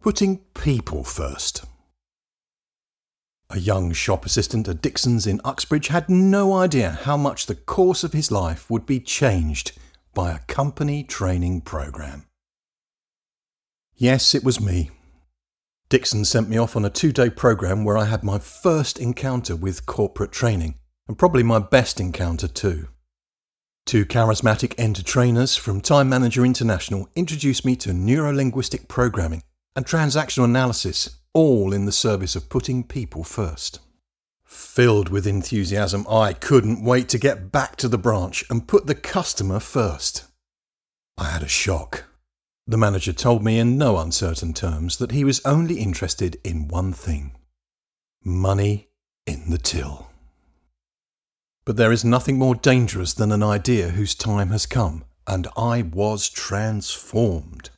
Putting 0.00 0.38
people 0.54 1.04
first. 1.04 1.66
A 3.50 3.58
young 3.58 3.92
shop 3.92 4.24
assistant 4.24 4.66
at 4.66 4.80
Dixons 4.80 5.26
in 5.26 5.42
Uxbridge 5.44 5.88
had 5.88 6.08
no 6.08 6.54
idea 6.54 7.00
how 7.02 7.18
much 7.18 7.44
the 7.44 7.54
course 7.54 8.02
of 8.02 8.14
his 8.14 8.30
life 8.30 8.70
would 8.70 8.86
be 8.86 8.98
changed 8.98 9.72
by 10.14 10.32
a 10.32 10.38
company 10.38 11.04
training 11.04 11.60
program. 11.60 12.24
Yes, 13.94 14.34
it 14.34 14.42
was 14.42 14.58
me. 14.58 14.90
Dixon 15.90 16.24
sent 16.24 16.48
me 16.48 16.56
off 16.56 16.76
on 16.76 16.86
a 16.86 16.90
two 16.90 17.12
day 17.12 17.28
program 17.28 17.84
where 17.84 17.98
I 17.98 18.06
had 18.06 18.24
my 18.24 18.38
first 18.38 18.98
encounter 18.98 19.54
with 19.54 19.84
corporate 19.84 20.32
training, 20.32 20.78
and 21.08 21.18
probably 21.18 21.42
my 21.42 21.58
best 21.58 22.00
encounter 22.00 22.48
too. 22.48 22.88
Two 23.84 24.06
charismatic 24.06 24.74
entertrainers 24.76 25.58
from 25.58 25.82
Time 25.82 26.08
Manager 26.08 26.46
International 26.46 27.06
introduced 27.14 27.66
me 27.66 27.76
to 27.76 27.90
neurolinguistic 27.90 28.88
programming 28.88 29.42
and 29.74 29.86
transactional 29.86 30.44
analysis, 30.44 31.18
all 31.32 31.72
in 31.72 31.84
the 31.84 31.92
service 31.92 32.36
of 32.36 32.48
putting 32.48 32.84
people 32.84 33.24
first. 33.24 33.80
Filled 34.44 35.08
with 35.08 35.26
enthusiasm, 35.26 36.06
I 36.10 36.32
couldn't 36.32 36.84
wait 36.84 37.08
to 37.10 37.18
get 37.18 37.52
back 37.52 37.76
to 37.76 37.88
the 37.88 37.98
branch 37.98 38.44
and 38.50 38.66
put 38.66 38.86
the 38.86 38.94
customer 38.94 39.60
first. 39.60 40.24
I 41.16 41.26
had 41.26 41.42
a 41.42 41.48
shock. 41.48 42.04
The 42.66 42.76
manager 42.76 43.12
told 43.12 43.44
me 43.44 43.58
in 43.58 43.78
no 43.78 43.98
uncertain 43.98 44.52
terms 44.52 44.98
that 44.98 45.12
he 45.12 45.24
was 45.24 45.40
only 45.44 45.78
interested 45.78 46.38
in 46.44 46.68
one 46.68 46.92
thing 46.92 47.36
money 48.22 48.88
in 49.26 49.50
the 49.50 49.58
till. 49.58 50.10
But 51.64 51.76
there 51.76 51.92
is 51.92 52.04
nothing 52.04 52.38
more 52.38 52.54
dangerous 52.54 53.14
than 53.14 53.32
an 53.32 53.42
idea 53.42 53.90
whose 53.90 54.14
time 54.14 54.50
has 54.50 54.66
come, 54.66 55.04
and 55.26 55.46
I 55.56 55.82
was 55.82 56.28
transformed. 56.28 57.70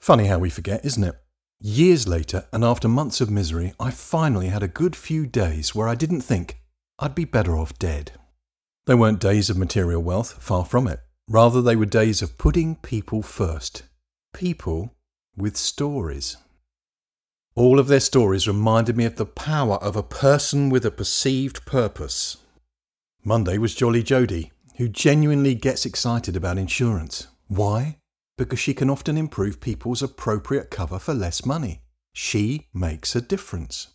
Funny 0.00 0.26
how 0.26 0.38
we 0.38 0.48
forget, 0.48 0.82
isn't 0.82 1.04
it? 1.04 1.14
Years 1.60 2.08
later, 2.08 2.46
and 2.54 2.64
after 2.64 2.88
months 2.88 3.20
of 3.20 3.30
misery, 3.30 3.74
I 3.78 3.90
finally 3.90 4.48
had 4.48 4.62
a 4.62 4.68
good 4.68 4.96
few 4.96 5.26
days 5.26 5.74
where 5.74 5.88
I 5.88 5.94
didn't 5.94 6.22
think 6.22 6.58
I'd 6.98 7.14
be 7.14 7.26
better 7.26 7.54
off 7.54 7.78
dead. 7.78 8.12
They 8.86 8.94
weren't 8.94 9.20
days 9.20 9.50
of 9.50 9.58
material 9.58 10.02
wealth, 10.02 10.42
far 10.42 10.64
from 10.64 10.88
it. 10.88 11.00
Rather, 11.28 11.60
they 11.60 11.76
were 11.76 11.84
days 11.84 12.22
of 12.22 12.38
putting 12.38 12.76
people 12.76 13.20
first. 13.20 13.82
People 14.32 14.94
with 15.36 15.58
stories. 15.58 16.38
All 17.54 17.78
of 17.78 17.88
their 17.88 18.00
stories 18.00 18.48
reminded 18.48 18.96
me 18.96 19.04
of 19.04 19.16
the 19.16 19.26
power 19.26 19.76
of 19.76 19.96
a 19.96 20.02
person 20.02 20.70
with 20.70 20.86
a 20.86 20.90
perceived 20.90 21.66
purpose. 21.66 22.38
Monday 23.22 23.58
was 23.58 23.74
Jolly 23.74 24.02
Jodie, 24.02 24.50
who 24.78 24.88
genuinely 24.88 25.54
gets 25.54 25.84
excited 25.84 26.36
about 26.36 26.56
insurance. 26.56 27.26
Why? 27.48 27.99
Because 28.40 28.58
she 28.58 28.72
can 28.72 28.88
often 28.88 29.18
improve 29.18 29.60
people's 29.60 30.02
appropriate 30.02 30.70
cover 30.70 30.98
for 30.98 31.12
less 31.12 31.44
money. 31.44 31.82
She 32.14 32.68
makes 32.72 33.14
a 33.14 33.20
difference. 33.20 33.88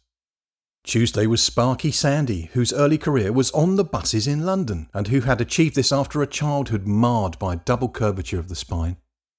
Tuesday 0.84 1.26
was 1.26 1.42
Sparky 1.42 1.90
Sandi, 1.90 2.52
whose 2.54 2.72
early 2.72 3.00
career 3.00 3.34
was 3.34 3.50
on 3.54 3.76
the 3.76 3.84
buses 3.84 4.28
in 4.28 4.46
London, 4.46 4.88
and 4.94 5.08
who 5.08 5.22
had 5.22 5.42
achieved 5.42 5.76
this 5.76 5.92
after 5.92 6.22
a 6.22 6.28
childhood 6.28 6.86
marred 6.86 7.40
by 7.40 7.56
double 7.56 7.90
curvature 7.90 8.38
of 8.38 8.48
the 8.48 8.56
spine, 8.56 8.98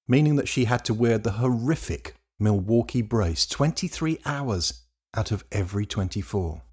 meaning 0.09 0.35
that 0.35 0.49
she 0.49 0.65
had 0.65 0.83
to 0.83 0.93
wear 0.93 1.17
the 1.17 1.31
horrific 1.39 2.15
Milwaukee 2.37 3.01
brace 3.01 3.45
23 3.45 4.19
hours 4.25 4.83
out 5.15 5.31
of 5.31 5.45
every 5.53 5.85
24. 5.85 6.63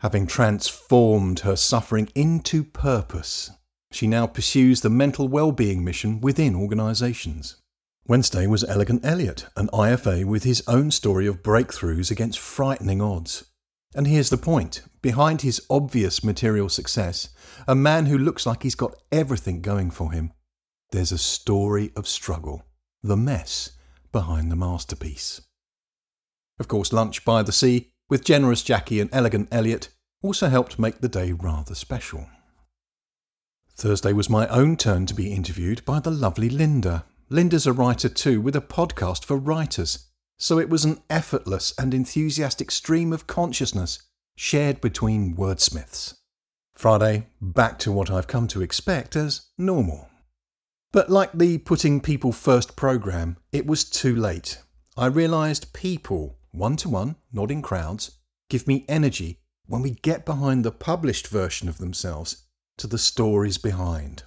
Having 0.00 0.26
transformed 0.26 1.40
her 1.40 1.56
suffering 1.56 2.10
into 2.14 2.62
purpose, 2.64 3.50
she 3.92 4.06
now 4.06 4.26
pursues 4.26 4.80
the 4.80 4.90
mental 4.90 5.28
well-being 5.28 5.84
mission 5.84 6.20
within 6.20 6.54
organisations. 6.54 7.56
Wednesday 8.08 8.46
was 8.46 8.62
Elegant 8.64 9.04
Elliot, 9.04 9.46
an 9.56 9.68
IFA 9.68 10.24
with 10.24 10.44
his 10.44 10.62
own 10.68 10.90
story 10.90 11.26
of 11.26 11.42
breakthroughs 11.42 12.10
against 12.10 12.38
frightening 12.38 13.02
odds. 13.02 13.46
And 13.94 14.06
here's 14.06 14.30
the 14.30 14.36
point 14.36 14.82
behind 15.02 15.42
his 15.42 15.60
obvious 15.70 16.22
material 16.22 16.68
success, 16.68 17.30
a 17.66 17.74
man 17.74 18.06
who 18.06 18.18
looks 18.18 18.46
like 18.46 18.62
he's 18.62 18.74
got 18.74 18.94
everything 19.10 19.60
going 19.60 19.90
for 19.90 20.12
him, 20.12 20.32
there's 20.92 21.12
a 21.12 21.18
story 21.18 21.90
of 21.96 22.06
struggle, 22.06 22.62
the 23.02 23.16
mess 23.16 23.72
behind 24.12 24.52
the 24.52 24.56
masterpiece. 24.56 25.40
Of 26.60 26.68
course, 26.68 26.92
lunch 26.92 27.24
by 27.24 27.42
the 27.42 27.52
sea 27.52 27.90
with 28.08 28.24
generous 28.24 28.62
Jackie 28.62 29.00
and 29.00 29.10
elegant 29.12 29.48
Elliot 29.50 29.88
also 30.22 30.48
helped 30.48 30.78
make 30.78 31.00
the 31.00 31.08
day 31.08 31.32
rather 31.32 31.74
special. 31.74 32.28
Thursday 33.76 34.14
was 34.14 34.30
my 34.30 34.48
own 34.48 34.78
turn 34.78 35.04
to 35.04 35.12
be 35.12 35.34
interviewed 35.34 35.84
by 35.84 36.00
the 36.00 36.10
lovely 36.10 36.48
Linda. 36.48 37.04
Linda's 37.28 37.66
a 37.66 37.74
writer 37.74 38.08
too, 38.08 38.40
with 38.40 38.56
a 38.56 38.62
podcast 38.62 39.22
for 39.22 39.36
writers, 39.36 40.08
so 40.38 40.58
it 40.58 40.70
was 40.70 40.86
an 40.86 41.02
effortless 41.10 41.74
and 41.78 41.92
enthusiastic 41.92 42.70
stream 42.70 43.12
of 43.12 43.26
consciousness 43.26 43.98
shared 44.34 44.80
between 44.80 45.36
wordsmiths. 45.36 46.14
Friday, 46.74 47.26
back 47.38 47.78
to 47.80 47.92
what 47.92 48.10
I've 48.10 48.26
come 48.26 48.48
to 48.48 48.62
expect 48.62 49.14
as 49.14 49.48
normal. 49.58 50.08
But 50.90 51.10
like 51.10 51.32
the 51.32 51.58
Putting 51.58 52.00
People 52.00 52.32
First 52.32 52.76
program, 52.76 53.36
it 53.52 53.66
was 53.66 53.84
too 53.84 54.16
late. 54.16 54.58
I 54.96 55.04
realised 55.04 55.74
people, 55.74 56.38
one 56.50 56.76
to 56.76 56.88
one, 56.88 57.16
not 57.30 57.50
in 57.50 57.60
crowds, 57.60 58.12
give 58.48 58.66
me 58.66 58.86
energy 58.88 59.40
when 59.66 59.82
we 59.82 59.90
get 59.90 60.24
behind 60.24 60.64
the 60.64 60.72
published 60.72 61.28
version 61.28 61.68
of 61.68 61.76
themselves 61.76 62.45
to 62.78 62.86
the 62.86 62.98
stories 62.98 63.58
behind. 63.58 64.22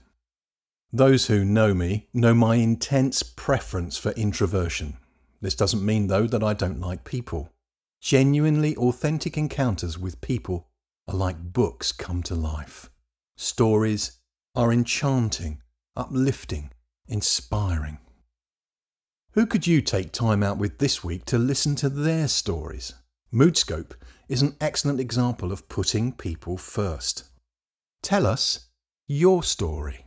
Those 0.92 1.28
who 1.28 1.46
know 1.46 1.74
me 1.74 2.08
know 2.14 2.34
my 2.34 2.56
intense 2.56 3.22
preference 3.22 3.98
for 3.98 4.12
introversion. 4.12 4.98
This 5.42 5.56
doesn't 5.56 5.86
mean, 5.86 6.08
though, 6.08 6.26
that 6.28 6.44
I 6.44 6.54
don't 6.54 6.82
like 6.82 7.04
people. 7.04 7.54
Genuinely 8.02 8.76
authentic 8.76 9.38
encounters 9.38 10.00
with 10.00 10.22
people 10.22 10.68
are 11.08 11.16
like 11.16 11.54
books 11.54 11.92
come 11.92 12.24
to 12.24 12.36
life. 12.36 12.90
Stories 13.38 14.20
are 14.56 14.74
enchanting, 14.74 15.62
uplifting, 15.96 16.72
inspiring. 17.08 18.00
Who 19.34 19.46
could 19.46 19.68
you 19.68 19.82
take 19.82 20.12
time 20.12 20.42
out 20.42 20.58
with 20.58 20.80
this 20.80 21.04
week 21.04 21.24
to 21.26 21.38
listen 21.38 21.76
to 21.76 21.90
their 21.90 22.28
stories? 22.28 22.96
Moodscope 23.32 23.94
is 24.28 24.42
an 24.42 24.56
excellent 24.60 25.00
example 25.00 25.52
of 25.52 25.70
putting 25.70 26.12
people 26.12 26.58
first. 26.58 27.29
Tell 28.02 28.26
us 28.26 28.70
your 29.08 29.44
story. 29.44 30.06